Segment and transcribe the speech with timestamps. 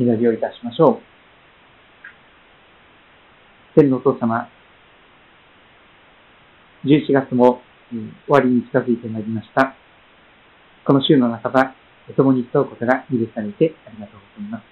[0.00, 0.92] 祈りをいたしましょ
[3.76, 3.78] う。
[3.78, 4.48] 天のお父様、
[6.86, 7.60] 11月も
[7.90, 9.74] 終わりに近づいてまいりました。
[10.86, 11.74] この週の半ば、
[12.08, 14.64] お共に競うことが許されてありがとうございます。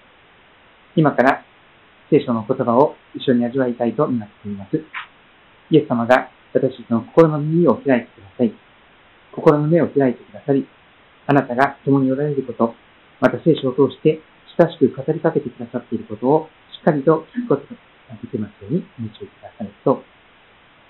[0.97, 1.45] 今から
[2.09, 4.83] 聖書の言葉を一緒に味わいたいと願っています。
[5.71, 8.53] イエス様が私たちの心の耳を開いてください。
[9.33, 10.67] 心の目を開いてくださり、
[11.27, 12.75] あなたが共におられること、
[13.21, 14.23] また聖書を通して
[14.59, 17.63] 親しく語りかけてくださっていることをしっかりと聞くこと
[18.11, 20.03] ができますようにお導きくださいと、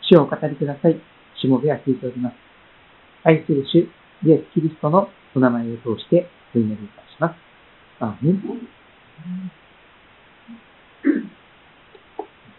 [0.00, 0.98] 主を語りください。
[1.40, 2.34] しもべは聞いております。
[3.24, 3.88] 愛する主、
[4.26, 7.34] イエス・キリストのお名前を通してお祈りいたします。
[8.00, 8.42] アーメン。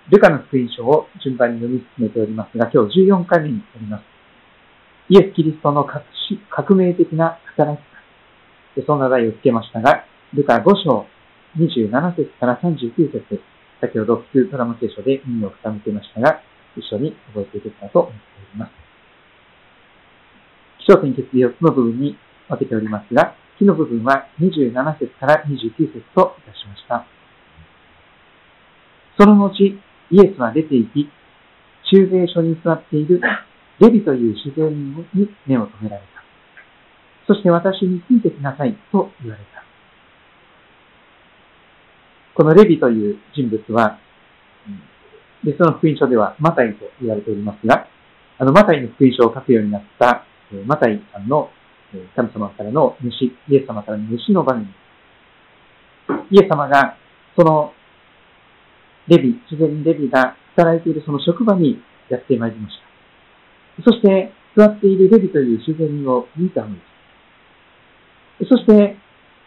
[0.09, 4.03] ルカの福音書を順番に読み進めておりますが、今日14回目になります。
[5.09, 7.81] イエス・キリストの革命的な働き
[8.76, 8.85] 方。
[8.85, 11.07] そんな題をつけましたが、ルカ5章
[11.57, 13.41] 27節から39節
[13.81, 16.41] 先ほど普通ドラマ聖書で耳を傾けましたが、
[16.76, 18.20] 一緒に覚えていけたらと思って
[18.51, 18.71] おります。
[20.85, 22.17] 気象点結4つの部分に
[22.48, 27.05] 分けておりますが、木の部分は27節から29節といたしました。
[29.17, 29.79] その後、イ
[30.20, 31.09] エスは出て行き、
[31.91, 33.21] 中税所に座っている
[33.79, 36.23] レビという自然に目を留められた。
[37.27, 39.68] そして私についてきなさいと言われた。
[42.40, 43.99] このレビという人物は、
[45.43, 47.85] で、その福音書ではマタイと言われておりますが、
[48.37, 50.23] あの、マタイの福音書を書くようになった、
[50.65, 51.49] マタイさんの
[52.15, 54.73] 神様からの主、イエス様からの主の場面
[56.32, 56.95] イエス様が、
[57.35, 57.73] その、
[59.10, 62.76] レビ、自然にレビが働いているその職場にやってまいりまし
[63.77, 63.84] た。
[63.84, 66.79] そして、座っているレビという自然を見たので
[68.45, 68.47] す。
[68.47, 68.95] そして、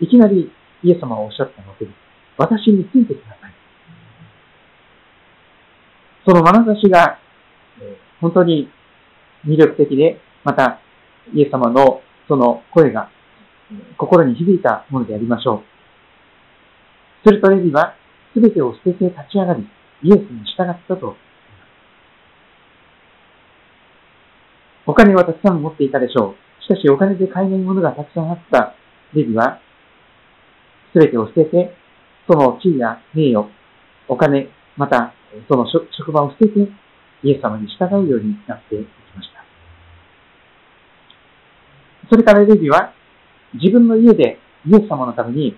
[0.01, 2.02] いきなりイエス様はおっしゃったわけです。
[2.37, 3.53] 私についてください。
[6.27, 7.19] その眼差しが、
[8.21, 8.71] 本当に
[9.47, 10.81] 魅力的で、また、
[11.35, 13.11] イエス様のその声が
[13.97, 15.63] 心に響いたものでありましょ
[17.25, 17.29] う。
[17.29, 17.95] するとレビは、
[18.35, 19.69] すべてを捨てて立ち上がり、
[20.03, 21.17] イエスに従ったと。
[24.87, 26.63] お金はたくさん持っていたでしょう。
[26.63, 28.75] しかしお金で買えないものがたくさんあった
[29.15, 29.61] レビは、
[30.93, 31.75] すべてを捨てて
[32.27, 33.49] その地位や名誉、
[34.09, 35.13] お金、また
[35.49, 36.69] その職場を捨てて
[37.23, 39.45] イエス様に従うようになっていきました。
[42.11, 42.93] それからレビは
[43.55, 45.57] 自分の家でイエス様のために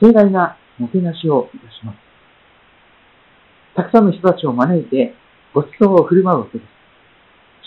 [0.00, 1.98] 盛大なもてなしをいたします。
[3.74, 5.14] たくさんの人たちを招いて
[5.52, 6.68] ご馳走を振る舞うわけです。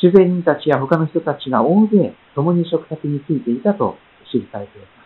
[0.02, 3.98] 主税人たちや他の人たちが大勢共に食卓についていたと
[4.32, 4.99] 記されています。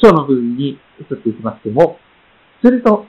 [0.00, 1.98] 章の部分に移っていきますけども、
[2.62, 3.06] すると、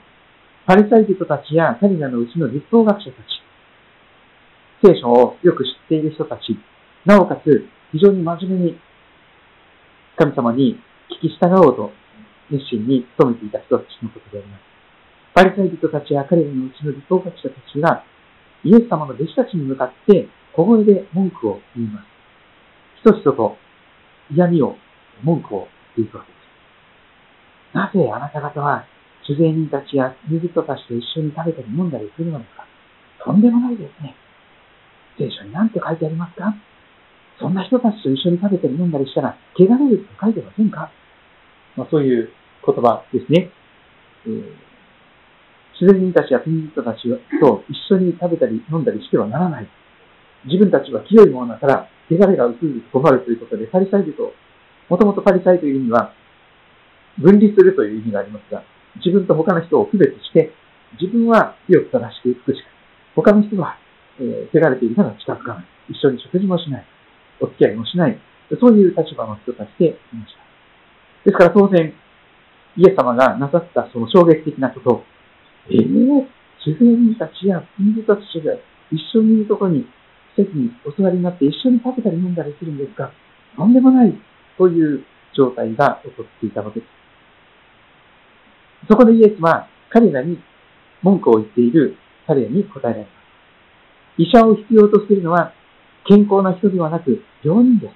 [0.66, 3.44] パリサイ人たちや彼らのうちの立法学者たち、
[4.82, 6.58] 聖書をよく知っている人たち、
[7.04, 8.78] なおかつ非常に真面目に
[10.16, 10.80] 神様に
[11.22, 11.92] 聞き従おうと
[12.50, 14.62] 熱心に努めていた人たちのことであります。
[15.34, 18.04] パリサイ人たちや彼らのうちの立法学者たちが
[18.64, 22.06] イエス様の弟子たちに向かって小声で文句を言います。
[22.98, 23.56] ひとひとと
[24.30, 24.76] 嫌味を、
[25.22, 26.43] 文句を言うわけです。
[27.74, 28.86] なぜあなた方は
[29.26, 32.64] 主税人たちや罪人たちと一緒に食べたり飲んだりするのですか？
[33.24, 34.14] とんでもないですね。
[35.18, 36.54] 聖書に何て書いてありますか？
[37.40, 40.92] そんな人たちと一緒に食べたり飲んだりしたら、汚れると書いてませんか？
[41.76, 42.30] まあ、そういう
[42.64, 43.50] 言葉ですね。
[44.26, 44.54] えー、
[45.74, 47.10] 人たちや罪人たち
[47.40, 49.68] と一緒に食べたり飲んだりしてはならない。
[50.46, 54.12] 自分たちは清いものだから、汚れが移ると困るということで、パリサイ人、
[54.88, 56.12] もともとパリサイという意味は、
[57.18, 58.62] 分離するという意味がありますが、
[58.96, 60.52] 自分と他の人を区別して、
[61.00, 62.66] 自分は清く正しく美しく、
[63.14, 63.78] 他の人は、
[64.20, 65.64] えー、汚れているから近づかない。
[65.90, 66.86] 一緒に食事もしない。
[67.40, 68.18] お付き合いもしない。
[68.60, 70.44] そういう立場の人たちでいました。
[71.24, 71.92] ですから当然、
[72.76, 75.04] イエス様がなさったその衝撃的なこと、
[75.70, 76.26] ええー、
[76.58, 78.54] 主人たちや国人たちが
[78.90, 79.86] 一緒にいるところに
[80.36, 83.12] 席にお座りになって一緒に食べたり飲んだりするんですが、
[83.56, 84.12] とんでもない
[84.58, 85.04] という
[85.36, 87.03] 状態が起こっていたわけです。
[88.88, 90.38] そこでイエスは彼らに
[91.02, 91.96] 文句を言っている
[92.26, 94.22] 彼らに答えられます。
[94.22, 95.52] 医者を必要としているのは
[96.06, 97.94] 健康な人ではなく病人です。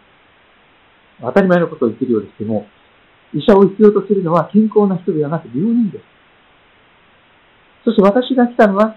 [1.21, 2.67] 当たり前のことを言っているようですけども、
[3.35, 6.05] 医者を必要とするのは健康な人ではなく病人です。
[7.85, 8.97] そして私が来たのは、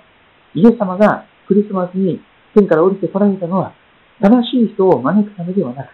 [0.54, 2.22] イエス様がクリスマスに
[2.56, 3.74] 天から降りて来られたのは、
[4.22, 5.90] 正しい人を招くためではなく、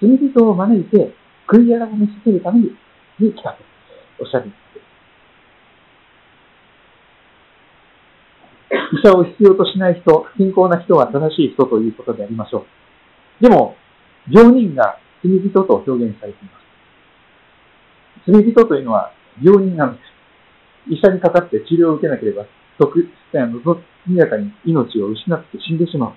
[0.00, 1.14] 罪人を招いて
[1.48, 2.70] 悔い改めさせるために
[3.18, 3.64] 来たと。
[4.20, 4.69] おっしゃるんです。
[8.92, 12.66] 医者を必要としない人、健康な人は正しい人ということでありましょ
[13.40, 13.42] う。
[13.42, 13.76] でも、
[14.28, 16.58] 病人が罪人と表現されていま
[18.26, 18.32] す。
[18.32, 20.00] 罪人というのは病人なんで
[20.88, 20.92] す。
[20.92, 22.46] 医者にかかって治療を受けなければ、
[22.78, 23.80] 即、あの、速
[24.16, 26.14] やかに命を失って死んでしまう。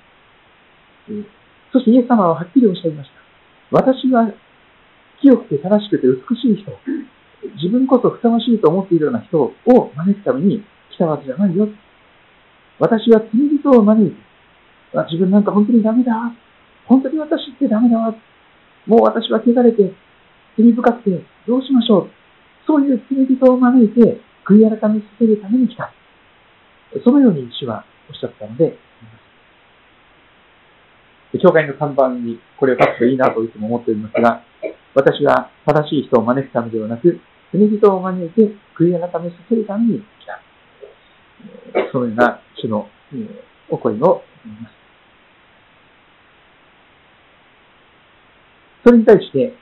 [1.71, 3.15] そしてイエス様ははっきりおっしゃいました。
[3.71, 4.31] 私は
[5.21, 6.71] 清くて正しくて美しい人、
[7.55, 11.67] 自分こそふさわしいと思っているような人を招くために来たわけじゃないよ。
[12.79, 13.29] 私は罪
[13.59, 14.17] 人を招いて、
[15.11, 16.13] 自分なんか本当にダメだ。
[16.85, 18.15] 本当に私ってダメだわ。
[18.85, 19.93] もう私は汚れて、
[20.57, 22.09] 罪深くて、どうしましょう。
[22.67, 25.91] そういう罪人を招いて、悔い改めさせるために来た。
[27.03, 28.77] そのように主はおっしゃったので、
[31.41, 34.43] 教会の看板にこれを書くといいなといつも思っておりますが、
[34.93, 37.19] 私は正しい人を招くためではなく、
[37.51, 38.41] 罪人を招いて
[38.77, 40.39] 悔い改めさせるために来た。
[41.91, 42.87] そのような主の
[43.69, 44.73] お声を言います。
[48.83, 49.53] それに対して、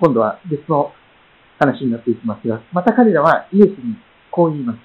[0.00, 0.92] 今度は別の
[1.58, 3.96] 話になっていきますが、また彼らはイエスに
[4.30, 4.78] こう言います。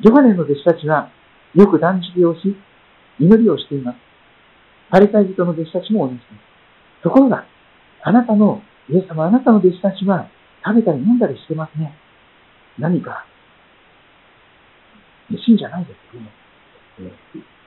[0.00, 1.10] ヨハネの弟子たちは
[1.54, 2.56] よく断食をし、
[3.18, 3.98] 祈りをしています。
[4.90, 7.02] パリサイ人の弟子たちも同じです。
[7.02, 7.46] ところが、
[8.02, 10.28] あなたの、イエス様、あなたの弟子たちは
[10.64, 11.94] 食べたり飲んだりしてますね。
[12.78, 13.26] 何か、
[15.38, 16.32] 信じゃないですよね。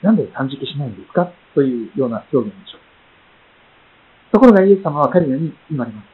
[0.02, 1.32] なんで断食しないんですか？
[1.56, 2.82] というような表現でしょう。
[4.34, 6.06] ところがイエス様は彼らに言われます。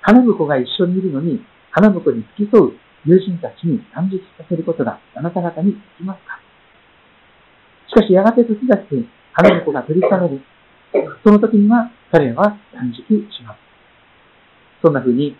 [0.00, 2.72] 花婿が一緒にいるのに、花婿に付き添う
[3.04, 6.38] 友人たちに断食させることがあなた方にできますか？
[7.88, 10.40] しかしやがて時が来て、花婿が取り去られ、
[11.24, 13.58] その時には彼らは断食します。
[14.82, 15.36] そんな風に、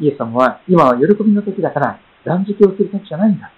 [0.00, 3.52] イエス様は今は喜びの時だから断食をする時じゃないんだ。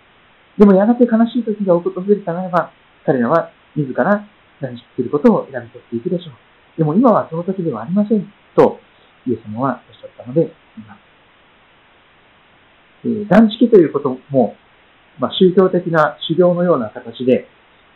[0.58, 2.72] でもやがて悲しい時が訪れたならば、
[3.04, 4.26] 彼らは自ら
[4.60, 6.34] 断食することを選び取っていくでしょう。
[6.78, 8.32] でも今はその時ではありません。
[8.54, 8.80] と、
[9.26, 10.96] イエス様はおっしゃったので、今
[13.04, 14.56] えー、断食ということも、
[15.18, 17.46] まあ、宗教的な修行のような形で、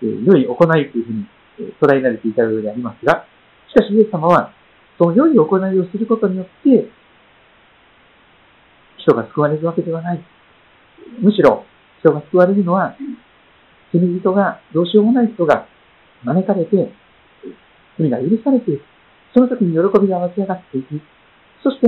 [0.02, 1.26] えー、良い行いというふうに、
[1.58, 3.26] えー、捉えられていたようでありますが、
[3.68, 4.52] しかしイエス様は、
[4.98, 6.88] その良い行いをすることによって、
[8.98, 10.20] 人が救われるわけではない。
[11.20, 11.64] むしろ、
[12.00, 12.96] 人が救われるのは、
[13.92, 15.66] 罪人が、どうしようもない人が
[16.24, 16.92] 招かれて、
[17.98, 18.84] 罪が許されていく。
[19.34, 21.00] その時に喜びが湧き上がっていく。
[21.62, 21.86] そして、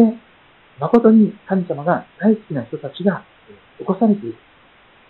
[0.78, 3.24] 誠に神様が大好きな人たちが
[3.78, 4.36] 起こされていく。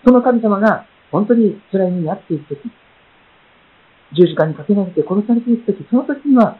[0.04, 2.58] その神様が本当に辛い目に遭っていくとき、
[4.16, 6.58] 十字架にかけられて殺されていくとき、その時には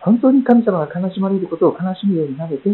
[0.00, 2.70] 本当に神様が悲しまれることを悲しむようになれて、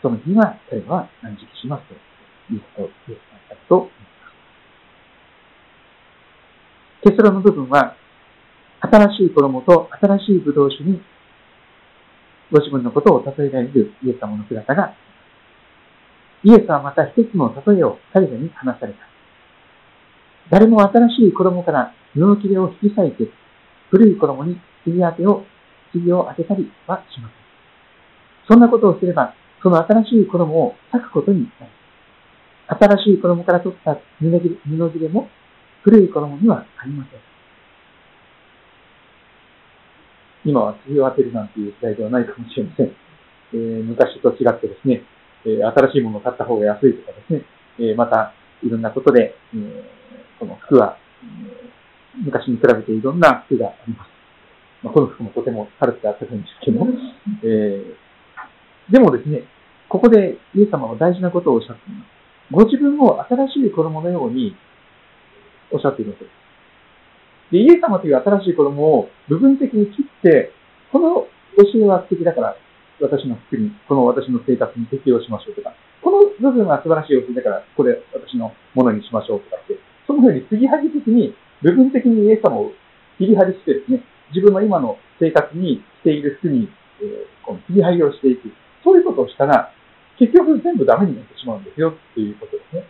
[0.00, 3.18] その日は彼は断食しますということを言っ
[3.48, 3.90] たと
[7.08, 7.16] 思います。
[7.16, 7.96] 結論の部分は、
[8.80, 11.02] 新しい衣と新しい葡萄酒に
[12.52, 14.94] ご自分のことを例えられるイエス様の姿が、
[16.44, 19.00] イエスはまた一つの例えを彼らに話された。
[20.50, 23.30] 誰も新しい衣から布切れを引き裂いて、
[23.90, 25.44] 古い衣に杉当てを、
[25.92, 27.38] 杉を当てたりはしません。
[28.48, 31.72] そんなことをすれば、その新しい衣を裂くことになる。
[32.98, 35.28] 新しい衣から取った布切れも
[35.88, 37.20] 古い衣にはありません。
[40.44, 42.92] 今は次を当てるなんていう時代ではないかもしれません。
[43.54, 45.02] えー、昔と違ってですね、
[45.46, 47.42] えー、新しいものを買った方が安いとかですね、
[47.78, 49.82] えー、また、いろんなことで、えー、
[50.38, 54.10] この服は、えー、昔に比べていろんな服があります。
[54.82, 56.92] まあ、この服もとても軽くて暖かいんですけども、
[57.42, 59.44] えー、でもですね、
[59.88, 62.08] ここでイエス様は大事なことをおっしゃっています。
[62.52, 64.54] ご自分を新しい衣のように
[65.70, 66.48] おっしゃっているわけです。
[67.52, 70.52] で、イエス様という新しい衣を部分的に切って、
[70.92, 72.56] この教えは素敵だから、
[73.00, 82.72] 私の服に、この私の生活に適用しましょうとか、この部分は素晴らしい教えだから、これ私のものにしましょうとかって、そのように継ぎはぎ的に、部分的にイエス様を
[83.18, 84.02] 切り張りしてですね、
[84.34, 86.68] 自分の今の生活にしている服に、
[87.00, 88.50] えー、この切り張りをしていく。
[88.84, 89.72] そういうことをしたら、
[90.18, 92.84] 結局全部ダメになってしまうんですよ、ということですね。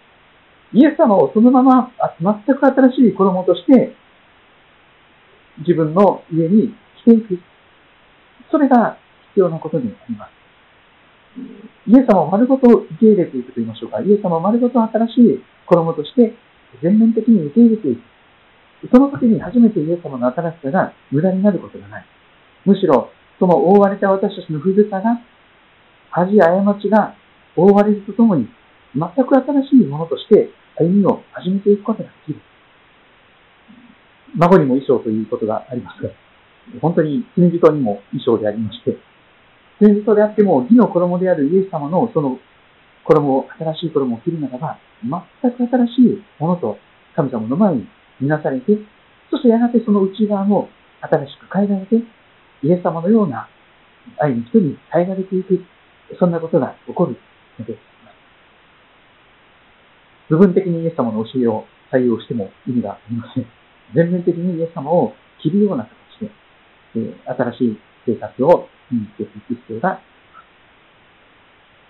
[0.73, 3.95] イエス様をそのまま、全く新しい衣として
[5.59, 7.41] 自分の家に来ていく。
[8.51, 8.99] それが
[9.31, 10.39] 必要なことになります。
[11.87, 14.01] イエス様を丸ごと受け入れていくと言いましょうか。
[14.01, 16.35] イエス様を丸ごと新しい衣として
[16.83, 18.03] 全面的に受け入れていく。
[18.93, 22.07] その時に初めてイエス様の新しさが無駄になることがない。
[22.65, 25.21] むしろ、その覆われた私たちの不具さが、
[26.11, 27.15] 恥や過ちが
[27.57, 28.49] 覆われるとともに、
[28.95, 32.40] 全く新しいものとして歩みを始めていくことができる。
[34.37, 36.11] 孫にも衣装ということがありますが、
[36.80, 38.97] 本当に罪人にも衣装でありまして、
[39.80, 42.38] 罪人であっても義の衣であるイエス様のその
[43.04, 46.78] 衣を、新しい衣を着るならば、全く新しいものと
[47.16, 47.88] 神様の前に
[48.21, 48.78] 見なされて、
[49.30, 50.68] そしてやがてその内側も
[51.00, 51.97] 新しく変えられて、
[52.62, 53.49] イエス様のような
[54.21, 55.64] 愛の人に変えられていく、
[56.18, 57.16] そんなことが起こる
[57.59, 57.88] のです。
[60.29, 63.47] 部分的にイエス様の教えを採用しても意味がありません。
[63.95, 66.31] 全面的にイエス様を着るような形で、
[66.97, 70.05] え新しい生活を身につけていく必要がありま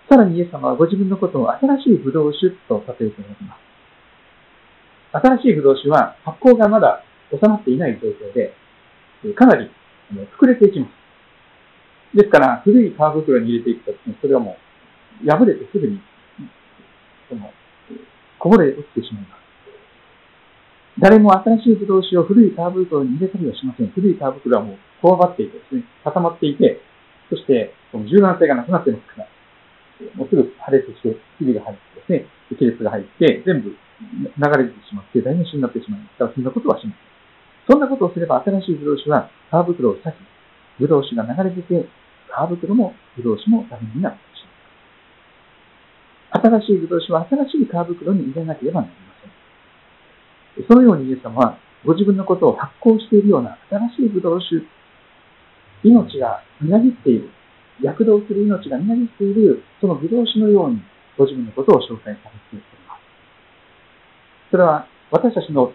[0.09, 0.14] す。
[0.14, 3.68] さらにイエス様はご自分のことを新しいブドウ酒と例えておられます。
[5.12, 8.54] 新しいブドウ酒は発酵がまだ収まっていない状況で、
[9.35, 9.71] かなり
[10.38, 12.16] 膨れていきます。
[12.16, 14.57] ですから、古い皮袋に入れていくとですね、それはも
[15.23, 16.00] う破れてすぐに、
[17.28, 17.52] その、
[18.38, 19.38] こぼれ落ちてしまいます。
[21.00, 23.88] 誰も新しいブドウ酒を古い皮袋に入れたりはしません。
[23.95, 26.80] 古い皮袋はもうこわばっていてですね、固まっていて、
[27.30, 29.28] そして、その柔軟性がなくなってますから、
[30.14, 32.26] もうすぐ破裂して、ひびが入ってですね、
[32.59, 33.78] 亀裂が入って、全部流
[34.59, 37.09] れてしまって、台無しになってしまいますから、そんなことはしません。
[37.71, 40.14] そんなことをすれば、新しいブドウ酒は皮袋を裂き、
[40.80, 44.27] ブドウ酒が流れ出て、皮袋もブドウ酒もダメになってしまう。
[46.40, 49.14] 新しいブドウ酒は新しい皮袋に入れなければなりま
[50.57, 50.66] せん。
[50.66, 54.66] そのようにイエス様は、ご自分のことを発行しているような新しいブドウ酒、
[55.85, 57.30] 命がみなぎっている、
[57.83, 60.83] 躍動する命がみなぎっている、そのブドウ酒のように、
[61.16, 63.00] ご自分のことを紹介されています。
[64.50, 65.73] それは、私たちの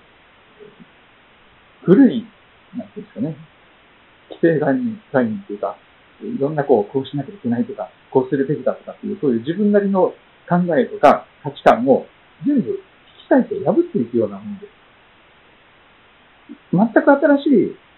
[1.84, 2.26] 古い、
[2.78, 3.36] なんていうんですかね、
[4.30, 5.78] 規制概念概念というか、
[6.22, 10.14] いろんなこう、こうしなきゃいけないとか、こうするべきだとかっていう、そういう自分なりの
[10.50, 12.06] 考えとか価値観を
[12.46, 12.76] 全部引
[13.28, 14.74] き裂いて破っていくようなものです。
[16.72, 17.50] 全く新し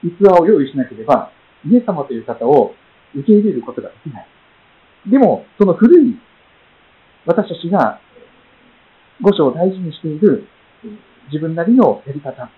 [0.04, 1.32] い逸話を用意しなければ、
[1.66, 2.76] イエス様という方を
[3.16, 4.28] 受け入れることができない。
[5.10, 6.20] でも、その古い
[7.26, 8.00] 私たちが
[9.22, 10.48] 五章を大事にしている
[11.32, 12.50] 自分なりのやり方、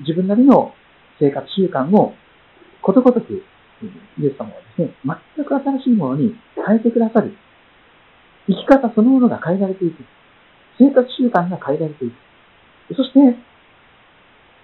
[0.00, 0.74] 自分なりの
[1.20, 2.14] 生活習慣を
[2.82, 3.42] ことごとく
[4.18, 4.94] イエス様はですね、
[5.36, 7.32] 全く新しいものに変えてくださる。
[8.46, 10.04] 生き方そのものが変えられていく。
[10.78, 12.94] 生活習慣が変えられていく。
[12.94, 13.18] そして、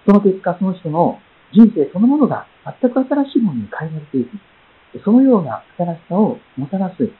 [0.06, 1.20] その結果、その人の
[1.52, 2.46] 人生そのものが
[2.80, 4.30] 全く新しいものに変えられていく。
[5.04, 7.10] そのような新しさをもたらす、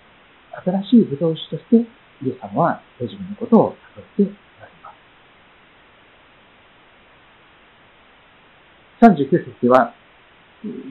[0.64, 1.76] 新しい武道士として、
[2.22, 3.76] イエス様はご自分のことを
[4.18, 4.92] 例えておられま
[9.00, 9.22] す。
[9.22, 9.94] 39節では、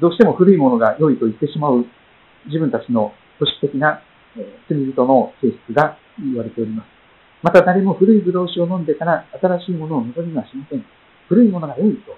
[0.02, 1.86] どうしても古いものが良いと言ってしまう
[2.48, 4.02] 自分たちの組織的な
[4.36, 6.88] 罪人の性質が言われております。
[7.44, 10.86] また誰も古いブドウ酒を飲んでから新しいものを望みはしません。
[11.28, 12.12] 古いものが良いと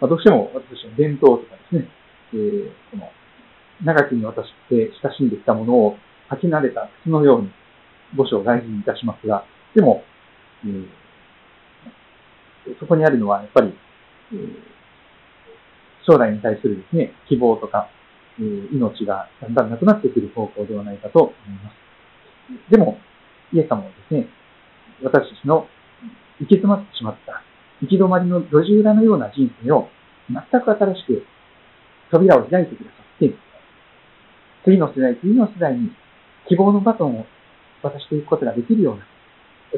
[0.00, 1.88] まあ、どうしても私の伝統とかですね、
[2.32, 3.12] えー、この
[3.84, 5.96] 長きにわたって親しんできたものを
[6.30, 7.50] 履き慣れた靴のように
[8.16, 9.44] 五章を大事にいたしますが、
[9.74, 10.02] でも、
[10.64, 10.86] えー、
[12.80, 13.74] そこにあるのはやっぱり、
[14.32, 14.56] えー、
[16.10, 17.90] 将来に対するですね、希望とか、
[18.72, 22.70] 命がだんだんなくなってくる方向ではないかと思います。
[22.70, 22.98] でも、
[23.52, 24.28] イエス様はですね、
[25.02, 25.66] 私たちの
[26.40, 27.42] 行き詰まってしまった
[27.82, 29.88] 行き止まりの路地裏のような人生を
[30.28, 31.24] 全く新しく
[32.10, 33.34] 扉を開いてくださって、
[34.64, 35.90] 次の世代、次の世代に
[36.48, 37.26] 希望のバトンを
[37.82, 39.06] 渡していくことができるような、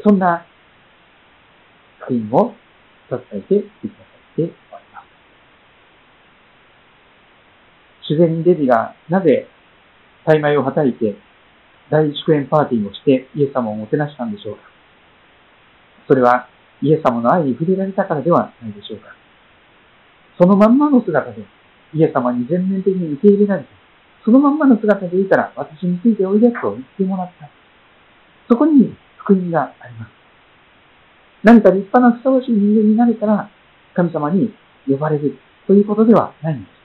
[0.02, 0.44] そんな
[2.00, 2.54] 福音を
[3.08, 4.02] 伝えてくださ
[4.32, 4.52] っており
[4.92, 5.06] ます。
[8.08, 9.48] 自然にデビがなぜ
[10.26, 11.16] 大米をはたいて
[11.90, 14.62] 大祝宴パーティーをしてイエス様をもてなしたんでしょうか？
[16.08, 16.48] それは
[16.80, 19.14] イエス様の愛に触れられたからではないでしょうか？
[20.38, 21.44] そのまんまの姿で、
[21.94, 23.68] イエス様に全面的に受け入れられて、
[24.24, 27.50] そのまんまの姿でいたら、私についておいでと言ってもらった。
[28.48, 30.10] そこに福音があります。
[31.44, 33.50] 何か立派なふさわしい人間になれたら、
[33.94, 34.54] 神様に
[34.88, 36.81] 呼ばれるということではないんです。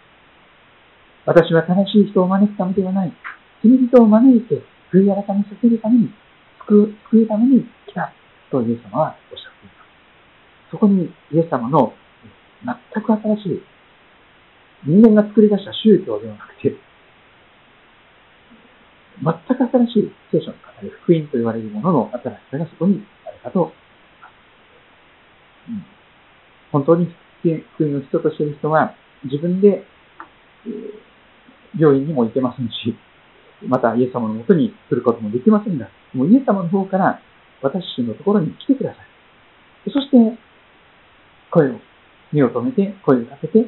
[1.27, 3.11] 私は正しい人を招くためではない。
[3.61, 6.09] 罪人を招いて、悔い改めさせるために、
[6.65, 8.13] 救う、救うために来た
[8.49, 10.71] とイエス様はおっしゃっています。
[10.71, 11.91] そこにイエス様の
[12.63, 13.63] 全く新しい、
[14.87, 16.77] 人間が作り出した宗教ではなくて、
[19.19, 23.73] 全く新しい聖書の語る福音と言われるものの新しさがそこにあるかと思い
[24.21, 25.71] ます。
[25.71, 25.85] うん、
[26.71, 27.13] 本当に
[27.75, 29.83] 福音の人としている人は自分で、
[30.67, 31.06] えー、
[31.79, 32.95] 病院にも行けませんし、
[33.65, 37.21] またイエス様のもとに来ることもできませんが、もうイエス様の方から
[37.61, 39.91] 私のところに来てください。
[39.91, 40.37] そして、
[41.49, 41.79] 声を、
[42.31, 43.65] 目を止めて、声をかけて、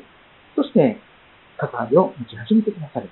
[0.56, 1.00] そして、
[1.58, 3.10] 関わりを持ち始めてくださる。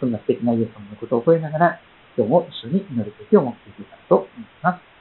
[0.00, 1.80] そんな素敵なイエス様のことを覚えながら、
[2.16, 4.28] 今日も一緒に祈るべきを持っていけたらと思い
[4.62, 4.99] ます。